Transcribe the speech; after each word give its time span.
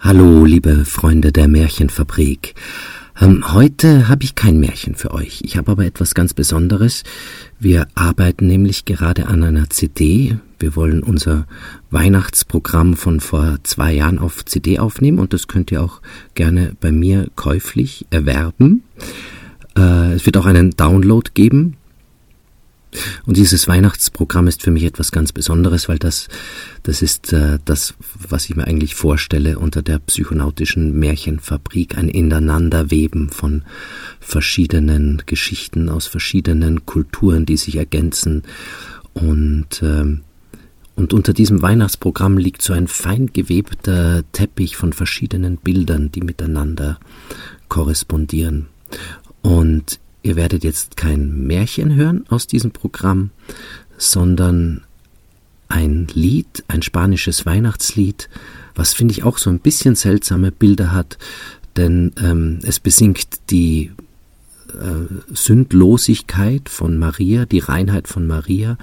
Hallo, 0.00 0.44
liebe 0.44 0.84
Freunde 0.84 1.32
der 1.32 1.48
Märchenfabrik. 1.48 2.54
Ähm, 3.20 3.52
heute 3.52 4.06
habe 4.06 4.22
ich 4.22 4.36
kein 4.36 4.60
Märchen 4.60 4.94
für 4.94 5.10
euch. 5.10 5.40
Ich 5.42 5.56
habe 5.56 5.72
aber 5.72 5.84
etwas 5.84 6.14
ganz 6.14 6.34
Besonderes. 6.34 7.02
Wir 7.58 7.88
arbeiten 7.96 8.46
nämlich 8.46 8.84
gerade 8.84 9.26
an 9.26 9.42
einer 9.42 9.68
CD. 9.70 10.38
Wir 10.60 10.76
wollen 10.76 11.02
unser 11.02 11.48
Weihnachtsprogramm 11.90 12.94
von 12.94 13.18
vor 13.18 13.58
zwei 13.64 13.92
Jahren 13.92 14.20
auf 14.20 14.44
CD 14.44 14.78
aufnehmen 14.78 15.18
und 15.18 15.32
das 15.32 15.48
könnt 15.48 15.72
ihr 15.72 15.82
auch 15.82 16.00
gerne 16.36 16.76
bei 16.80 16.92
mir 16.92 17.26
käuflich 17.34 18.06
erwerben. 18.10 18.84
Äh, 19.76 20.12
es 20.12 20.26
wird 20.26 20.36
auch 20.36 20.46
einen 20.46 20.70
Download 20.70 21.28
geben. 21.34 21.76
Und 23.26 23.36
dieses 23.36 23.68
Weihnachtsprogramm 23.68 24.46
ist 24.46 24.62
für 24.62 24.70
mich 24.70 24.84
etwas 24.84 25.12
ganz 25.12 25.32
Besonderes, 25.32 25.88
weil 25.88 25.98
das, 25.98 26.28
das 26.82 27.02
ist 27.02 27.32
äh, 27.32 27.58
das, 27.64 27.94
was 28.28 28.48
ich 28.48 28.56
mir 28.56 28.66
eigentlich 28.66 28.94
vorstelle 28.94 29.58
unter 29.58 29.82
der 29.82 29.98
psychonautischen 29.98 30.98
Märchenfabrik, 30.98 31.98
ein 31.98 32.08
Ineinanderweben 32.08 33.30
von 33.30 33.62
verschiedenen 34.20 35.22
Geschichten 35.26 35.88
aus 35.88 36.06
verschiedenen 36.06 36.86
Kulturen, 36.86 37.44
die 37.44 37.58
sich 37.58 37.76
ergänzen. 37.76 38.42
Und, 39.12 39.82
ähm, 39.82 40.22
und 40.94 41.12
unter 41.12 41.32
diesem 41.32 41.60
Weihnachtsprogramm 41.60 42.38
liegt 42.38 42.62
so 42.62 42.72
ein 42.72 42.88
fein 42.88 43.32
gewebter 43.32 44.24
Teppich 44.32 44.76
von 44.76 44.92
verschiedenen 44.92 45.58
Bildern, 45.58 46.10
die 46.10 46.22
miteinander 46.22 46.98
korrespondieren. 47.68 48.66
Ihr 50.28 50.36
werdet 50.36 50.62
jetzt 50.62 50.98
kein 50.98 51.46
Märchen 51.46 51.94
hören 51.94 52.26
aus 52.28 52.46
diesem 52.46 52.70
Programm, 52.70 53.30
sondern 53.96 54.82
ein 55.68 56.06
Lied, 56.12 56.64
ein 56.68 56.82
spanisches 56.82 57.46
Weihnachtslied, 57.46 58.28
was 58.74 58.92
finde 58.92 59.12
ich 59.12 59.22
auch 59.22 59.38
so 59.38 59.48
ein 59.48 59.58
bisschen 59.58 59.94
seltsame 59.94 60.52
Bilder 60.52 60.92
hat, 60.92 61.16
denn 61.78 62.12
ähm, 62.22 62.58
es 62.62 62.78
besingt 62.78 63.48
die 63.48 63.90
äh, 64.68 65.34
Sündlosigkeit 65.34 66.68
von 66.68 66.98
Maria, 66.98 67.46
die 67.46 67.60
Reinheit 67.60 68.06
von 68.06 68.26
Maria 68.26 68.76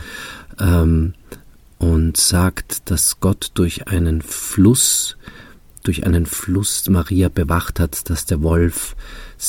ähm, 0.60 1.14
und 1.78 2.18
sagt, 2.18 2.90
dass 2.90 3.20
Gott 3.20 3.52
durch 3.54 3.88
einen 3.88 4.24
Fluss 4.24 5.16
durch 5.84 6.08
einen 6.08 6.26
Fluss 6.26 6.90
Maria 6.90 7.30
bewacht 7.30 7.80
hat, 7.80 8.10
dass 8.10 8.26
der 8.26 8.42
Wolf 8.42 8.96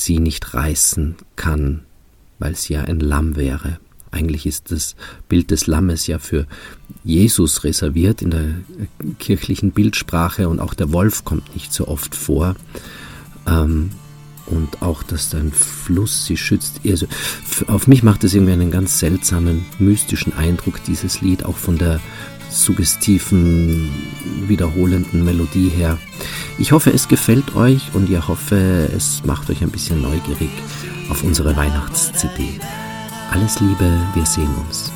sie 0.05 0.19
nicht 0.19 0.55
reißen 0.55 1.17
kann, 1.37 1.83
weil 2.39 2.57
sie 2.57 2.75
ja 2.75 2.83
ein 2.83 3.01
Lamm 3.01 3.37
wäre. 3.37 3.79
Eigentlich 4.11 4.47
ist 4.47 4.71
das 4.71 4.97
Bild 5.29 5.51
des 5.51 5.67
Lammes 5.67 6.07
ja 6.07 6.19
für 6.19 6.47
Jesus 7.05 7.65
reserviert 7.65 8.23
in 8.23 8.31
der 8.31 8.55
kirchlichen 9.19 9.73
Bildsprache 9.73 10.49
und 10.49 10.61
auch 10.61 10.75
der 10.75 10.93
Wolf 10.93 11.25
kommt 11.25 11.55
nicht 11.55 11.73
so 11.73 11.89
oft 11.89 12.15
vor. 12.15 12.57
Ähm, 13.47 13.91
und 14.47 14.81
auch, 14.81 15.03
dass 15.03 15.35
ein 15.35 15.51
Fluss 15.51 16.25
sie 16.25 16.37
schützt. 16.37 16.81
Also, 16.87 17.07
auf 17.67 17.89
mich 17.89 18.05
macht 18.05 18.23
es 18.23 18.33
irgendwie 18.33 18.53
einen 18.53 18.71
ganz 18.71 19.01
seltsamen, 19.01 19.65
mystischen 19.81 20.35
Eindruck, 20.35 20.83
dieses 20.85 21.21
Lied, 21.21 21.45
auch 21.45 21.57
von 21.57 21.79
der 21.79 22.01
suggestiven, 22.51 23.91
wiederholenden 24.47 25.25
Melodie 25.25 25.69
her. 25.69 25.99
Ich 26.59 26.73
hoffe, 26.73 26.91
es 26.91 27.09
gefällt 27.09 27.55
euch 27.55 27.91
und 27.95 28.11
ich 28.11 28.29
hoffe, 28.29 28.91
es 28.95 29.23
macht 29.25 29.51
euch 29.51 29.63
ein 29.63 29.71
bisschen 29.71 30.03
neugierig 30.03 30.51
auf 31.11 31.23
unsere 31.23 31.57
Weihnachts-CD. 31.57 32.61
Alles 33.31 33.61
Liebe, 33.61 33.91
wir 34.15 34.27
sehen 34.27 34.55
uns. 34.67 34.93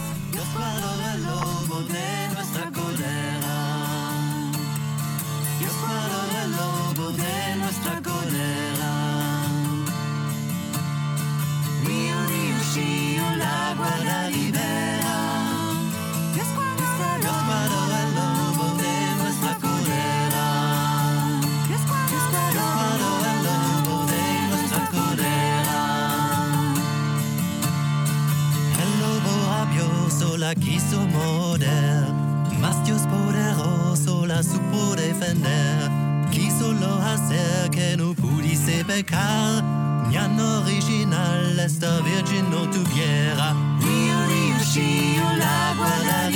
Quiso 30.54 31.06
morder, 31.08 32.04
mas 32.58 32.82
Dios 32.84 33.02
poderoso 33.02 34.26
la 34.26 34.42
supo 34.42 34.94
defender. 34.96 35.90
Quiso 36.30 36.72
lo 36.72 36.98
hacer 36.98 37.70
que 37.70 37.96
no 37.96 38.14
pudiese 38.14 38.84
pecar, 38.84 39.62
ni 40.08 40.16
original 40.16 41.58
esta 41.58 42.00
virgen 42.00 42.50
no 42.50 42.68
tuviera. 42.70 43.54
Rio, 43.80 44.26
Rio, 44.26 44.58
Shio, 44.64 45.36
la 45.36 45.74
guarda 45.76 46.30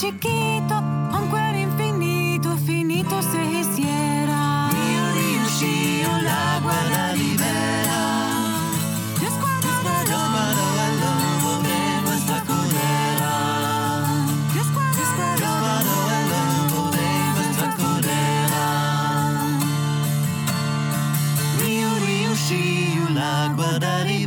chiquito, 0.00 0.72
ancora 1.12 1.58
infinito, 1.58 2.56
finito 2.56 3.20
se 3.20 3.38
quisiera. 3.50 4.70
Io 4.72 5.12
riuscivo 5.12 6.12
la 6.22 6.58
guarda 6.62 7.12
libera. 7.12 8.00
Io 9.20 9.30
squadro 9.30 10.18
mano 10.34 10.64
allo 10.86 11.12
volevo 11.44 12.10
spacolera. 12.16 13.32
Io 14.54 14.64
squadro 14.70 15.50
mano 15.64 15.94
allo 16.16 16.42
volevo 16.72 17.40
spacolera. 17.52 18.64
Io 21.66 21.90
riuscivo 22.06 23.04
la 23.12 23.52
guarda 23.54 24.02
libera. 24.04 24.19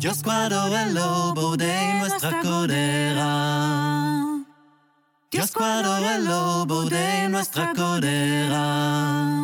Dios 0.00 0.22
guardo 0.22 0.74
el 0.78 0.94
lobo 0.94 1.58
de 1.58 1.94
nuestra 1.98 2.40
codera. 2.40 4.24
Dios 5.30 5.52
guardó 5.52 5.98
el 5.98 6.24
lobo 6.24 6.84
de 6.84 7.28
nuestra 7.28 7.74
codera. 7.74 9.36